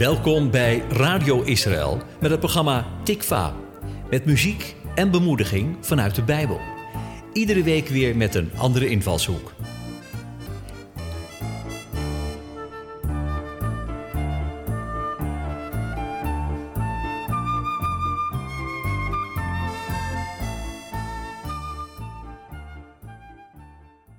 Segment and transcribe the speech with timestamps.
[0.00, 3.54] Welkom bij Radio Israël met het programma Tikva.
[4.10, 6.60] Met muziek en bemoediging vanuit de Bijbel.
[7.32, 9.52] Iedere week weer met een andere invalshoek.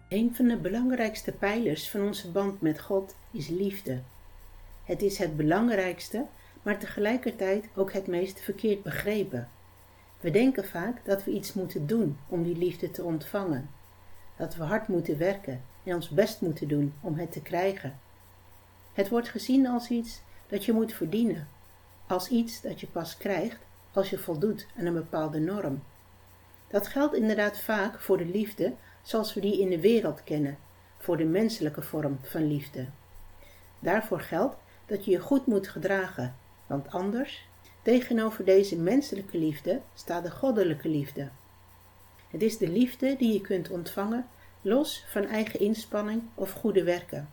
[0.10, 4.02] Een van de belangrijkste pijlers van onze band met God is liefde.
[4.84, 6.26] Het is het belangrijkste,
[6.62, 9.50] maar tegelijkertijd ook het meest verkeerd begrepen.
[10.20, 13.70] We denken vaak dat we iets moeten doen om die liefde te ontvangen.
[14.36, 18.00] Dat we hard moeten werken en ons best moeten doen om het te krijgen.
[18.94, 21.48] Het wordt gezien als iets dat je moet verdienen,
[22.08, 23.60] als iets dat je pas krijgt
[23.94, 25.84] als je voldoet aan een bepaalde norm.
[26.68, 30.58] Dat geldt inderdaad vaak voor de liefde zoals we die in de wereld kennen,
[30.98, 32.86] voor de menselijke vorm van liefde.
[33.80, 34.56] Daarvoor geldt
[34.92, 36.36] dat je je goed moet gedragen,
[36.68, 37.48] want anders,
[37.82, 41.30] tegenover deze menselijke liefde, staat de goddelijke liefde.
[42.30, 44.28] Het is de liefde die je kunt ontvangen,
[44.62, 47.30] los van eigen inspanning of goede werken.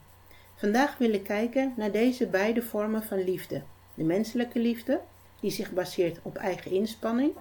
[0.55, 3.62] Vandaag wil ik kijken naar deze beide vormen van liefde:
[3.95, 5.00] de menselijke liefde,
[5.41, 7.33] die zich baseert op eigen inspanning,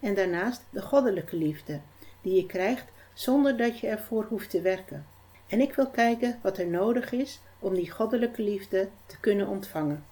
[0.00, 1.80] en daarnaast de goddelijke liefde,
[2.20, 5.06] die je krijgt zonder dat je ervoor hoeft te werken.
[5.48, 10.04] En ik wil kijken wat er nodig is om die goddelijke liefde te kunnen ontvangen.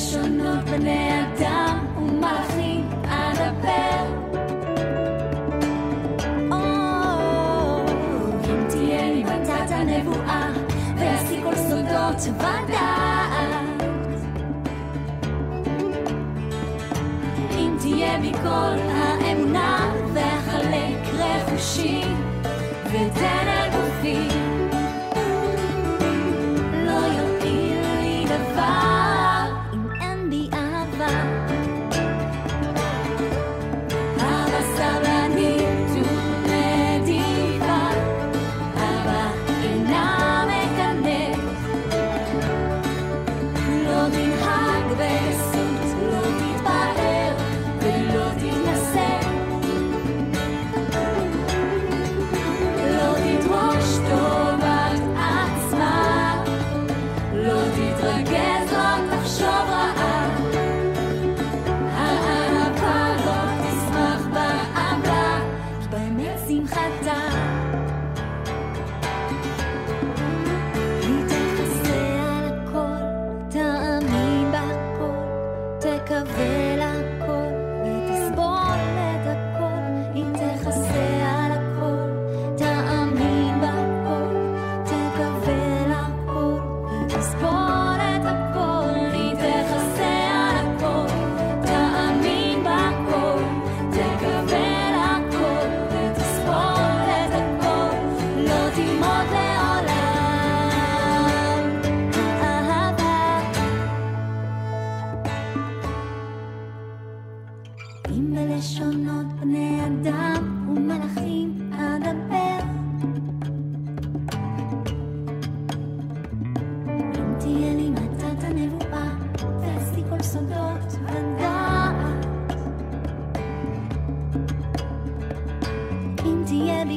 [0.00, 4.19] בלשונות בני אדם ומלאכים אדבר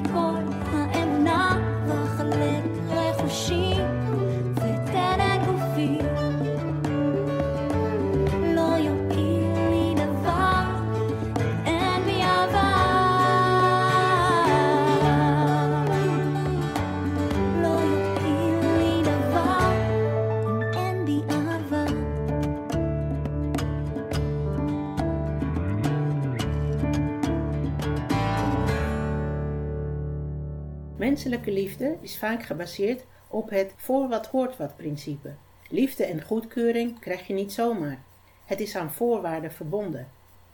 [0.03, 0.54] Capricorn.
[31.43, 35.35] Liefde is vaak gebaseerd op het voor wat hoort wat principe.
[35.69, 38.03] Liefde en goedkeuring krijg je niet zomaar.
[38.45, 40.09] Het is aan voorwaarden verbonden.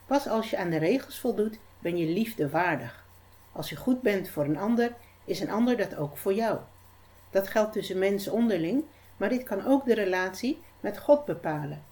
[0.06, 3.04] Pas als je aan de regels voldoet, ben je liefde waardig.
[3.52, 4.94] Als je goed bent voor een ander,
[5.24, 6.58] is een ander dat ook voor jou.
[7.30, 8.84] Dat geldt tussen mensen onderling,
[9.16, 11.82] maar dit kan ook de relatie met God bepalen.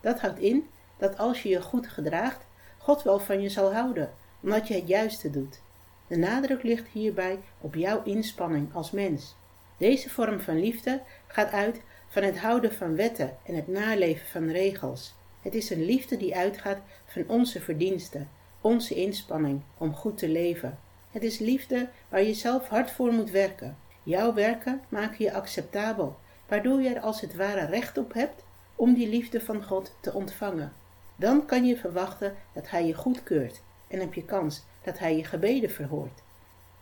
[0.00, 2.46] Dat houdt in dat als je je goed gedraagt,
[2.78, 4.12] God wel van je zal houden,
[4.42, 5.60] omdat je het juiste doet.
[6.06, 9.34] De nadruk ligt hierbij op jouw inspanning als mens.
[9.76, 14.50] Deze vorm van liefde gaat uit van het houden van wetten en het naleven van
[14.50, 15.14] regels.
[15.40, 18.28] Het is een liefde die uitgaat van onze verdiensten,
[18.60, 20.78] onze inspanning om goed te leven.
[21.10, 23.76] Het is liefde waar je zelf hard voor moet werken.
[24.02, 26.16] Jouw werken maken je acceptabel,
[26.48, 28.44] waardoor je er als het ware recht op hebt
[28.76, 30.72] om die liefde van God te ontvangen.
[31.16, 35.24] Dan kan je verwachten dat Hij je goedkeurt en heb je kans dat Hij je
[35.24, 36.22] gebeden verhoort.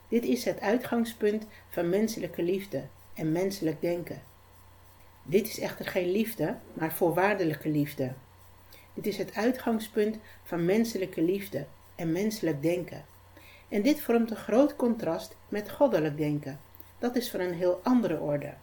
[0.08, 2.82] Dit is het uitgangspunt van menselijke liefde
[3.14, 4.23] en menselijk denken.
[5.23, 8.12] Dit is echter geen liefde, maar voorwaardelijke liefde.
[8.94, 13.05] Dit is het uitgangspunt van menselijke liefde en menselijk denken.
[13.69, 16.61] En dit vormt een groot contrast met goddelijk denken.
[16.99, 18.55] Dat is van een heel andere orde.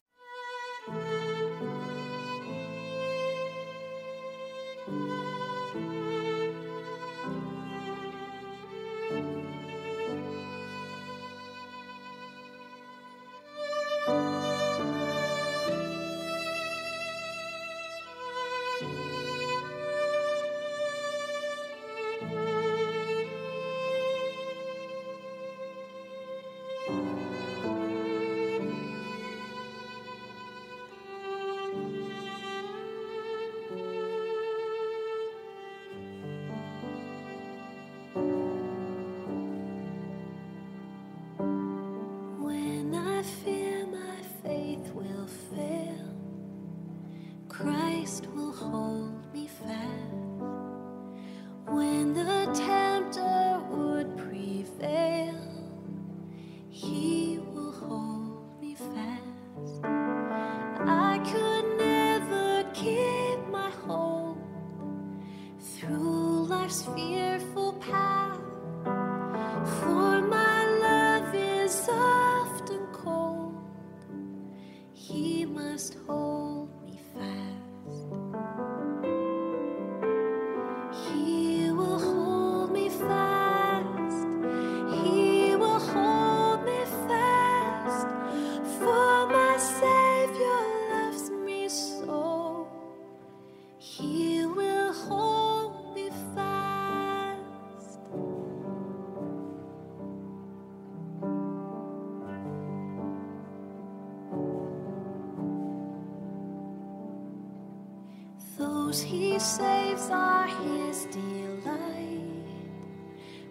[108.87, 112.45] Those he saves are his delight.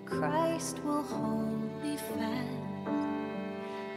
[0.07, 2.89] Christ will hold me fast,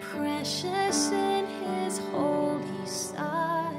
[0.01, 3.72] precious in his holy sight.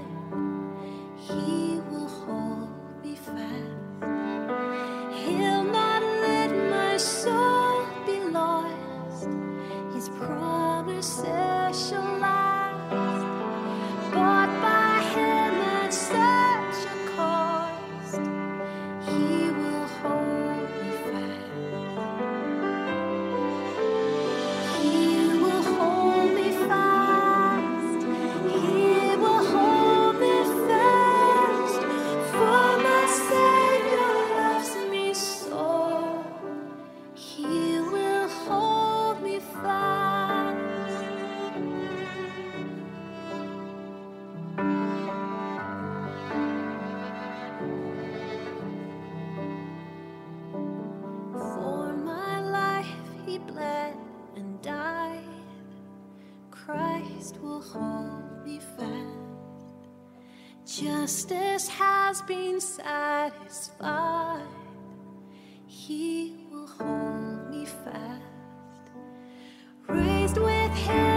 [1.18, 2.70] He will hold
[3.04, 4.06] me fast.
[5.20, 9.28] He'll not let my soul be lost.
[9.92, 13.22] His promises shall last.
[14.14, 16.19] Bought by him at such
[57.42, 59.20] will hold me fast.
[60.66, 64.46] Justice has been satisfied.
[65.66, 68.22] He will hold me fast.
[69.88, 71.09] Raised with him.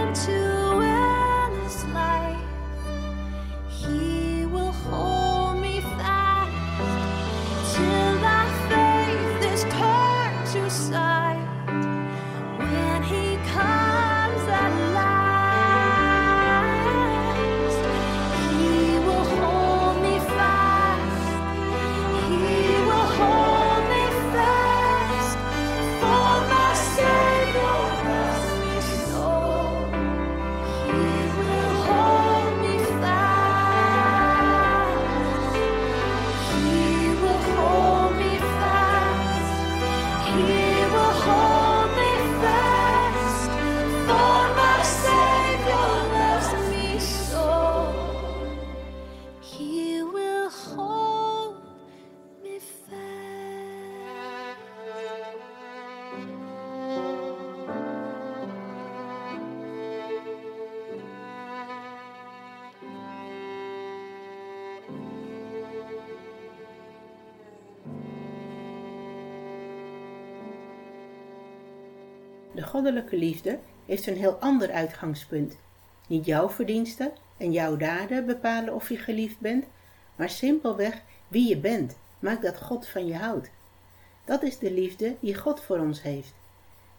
[72.54, 75.56] De goddelijke liefde heeft een heel ander uitgangspunt.
[76.06, 79.64] Niet jouw verdiensten en jouw daden bepalen of je geliefd bent,
[80.16, 83.50] maar simpelweg wie je bent maakt dat God van je houdt.
[84.24, 86.34] Dat is de liefde die God voor ons heeft.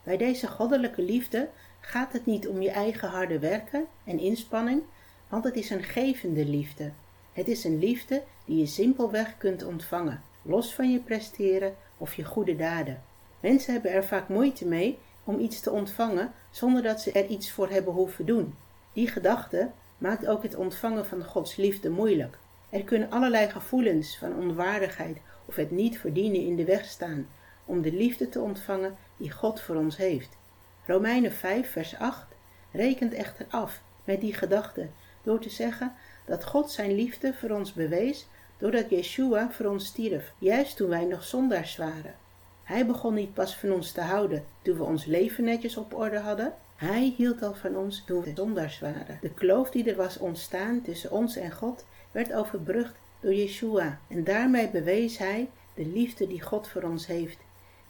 [0.04, 4.82] Bij deze goddelijke liefde gaat het niet om je eigen harde werken en inspanning,
[5.30, 6.92] want het is een gevende liefde.
[7.34, 12.24] Het is een liefde die je simpelweg kunt ontvangen, los van je presteren of je
[12.24, 13.04] goede daden.
[13.40, 17.52] Mensen hebben er vaak moeite mee om iets te ontvangen zonder dat ze er iets
[17.52, 18.56] voor hebben hoeven doen.
[18.94, 22.38] Die gedachte maakt ook het ontvangen van Gods liefde moeilijk.
[22.70, 27.28] Er kunnen allerlei gevoelens van onwaardigheid of het niet verdienen in de weg staan
[27.66, 30.38] om de liefde te ontvangen die God voor ons heeft.
[30.86, 32.26] Romeinen 5, vers 8
[32.72, 34.90] rekent echter af met die gedachte
[35.24, 35.94] door te zeggen
[36.26, 38.28] dat God zijn liefde voor ons bewees
[38.58, 42.25] doordat Yeshua voor ons stierf, juist toen wij nog zondaars waren.
[42.66, 46.20] Hij begon niet pas van ons te houden toen we ons leven netjes op orde
[46.20, 46.54] hadden.
[46.76, 49.18] Hij hield al van ons toen we zondaars waren.
[49.22, 54.00] De kloof die er was ontstaan tussen ons en God werd overbrugd door Yeshua.
[54.08, 57.38] En daarmee bewees hij de liefde die God voor ons heeft.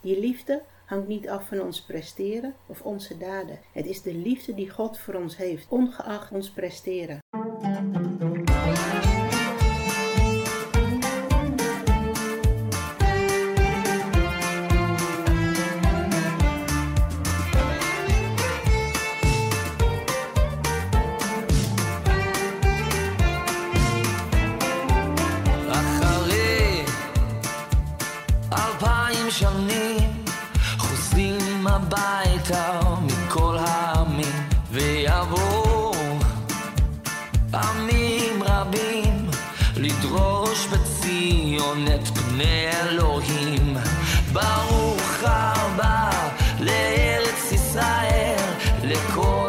[0.02, 3.60] Die liefde hangt niet af van ons presteren of onze daden.
[3.72, 7.20] Het is de liefde die God voor ons heeft, ongeacht ons presteren.
[49.10, 49.45] cold.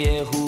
[0.00, 0.39] śmiechu.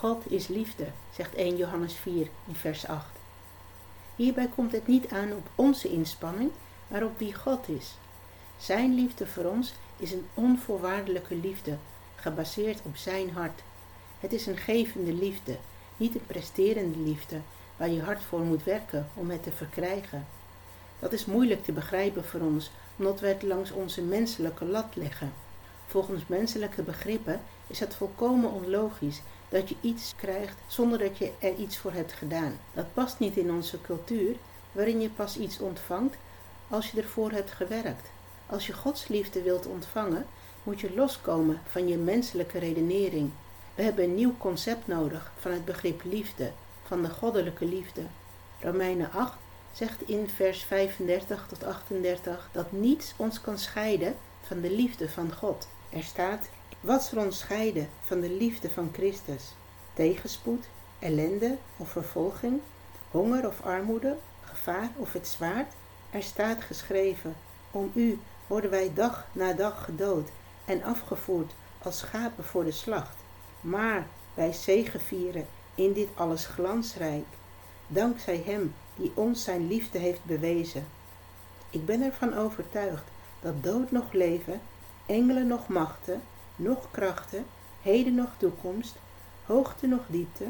[0.00, 3.06] God is liefde, zegt 1 Johannes 4 in vers 8.
[4.16, 6.50] Hierbij komt het niet aan op onze inspanning,
[6.88, 7.94] maar op wie God is.
[8.58, 11.76] Zijn liefde voor ons is een onvoorwaardelijke liefde,
[12.14, 13.62] gebaseerd op zijn hart.
[14.20, 15.56] Het is een gevende liefde,
[15.96, 17.40] niet een presterende liefde,
[17.76, 20.26] waar je hard voor moet werken om het te verkrijgen.
[20.98, 25.32] Dat is moeilijk te begrijpen voor ons, omdat we het langs onze menselijke lat leggen.
[25.86, 31.54] Volgens menselijke begrippen is het volkomen onlogisch dat je iets krijgt zonder dat je er
[31.54, 32.58] iets voor hebt gedaan.
[32.74, 34.36] Dat past niet in onze cultuur,
[34.72, 36.16] waarin je pas iets ontvangt
[36.68, 38.10] als je ervoor hebt gewerkt.
[38.46, 40.26] Als je Gods liefde wilt ontvangen,
[40.62, 43.30] moet je loskomen van je menselijke redenering.
[43.74, 46.52] We hebben een nieuw concept nodig van het begrip liefde,
[46.86, 48.02] van de goddelijke liefde.
[48.60, 49.32] Romeinen 8
[49.72, 55.32] zegt in vers 35 tot 38 dat niets ons kan scheiden van de liefde van
[55.32, 55.68] God.
[55.88, 56.48] Er staat:
[56.80, 59.54] Wat zal ons scheiden van de liefde van Christus?
[59.94, 62.60] Tegenspoed, ellende of vervolging,
[63.10, 65.72] honger of armoede, gevaar of het zwaard?
[66.10, 67.36] Er staat geschreven:
[67.70, 70.28] Om u worden wij dag na dag gedood
[70.64, 73.16] en afgevoerd als schapen voor de slacht.
[73.60, 77.26] Maar wij zegevieren in dit alles glansrijk,
[77.86, 80.86] dankzij Hem die ons zijn liefde heeft bewezen.
[81.70, 83.04] Ik ben ervan overtuigd
[83.40, 84.60] dat dood nog leven,
[85.06, 86.22] engelen nog machten,
[86.60, 87.46] nog krachten,
[87.82, 88.94] heden nog toekomst,
[89.46, 90.44] hoogte nog diepte,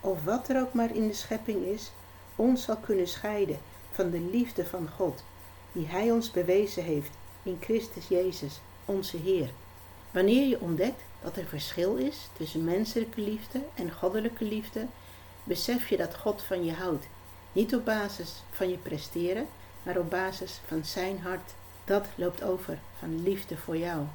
[0.00, 1.90] of wat er ook maar in de schepping is,
[2.36, 3.58] ons zal kunnen scheiden
[3.92, 5.24] van de liefde van God,
[5.72, 7.10] die Hij ons bewezen heeft
[7.42, 9.50] in Christus Jezus, onze Heer.
[10.10, 14.86] Wanneer je ontdekt dat er verschil is tussen menselijke liefde en goddelijke liefde,
[15.44, 17.06] besef je dat God van je houdt,
[17.52, 19.46] niet op basis van je presteren,
[19.82, 21.54] maar op basis van Zijn hart.
[21.84, 24.06] Dat loopt over van liefde voor jou.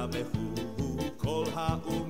[0.00, 0.66] שבחו
[1.16, 2.09] כל האומים,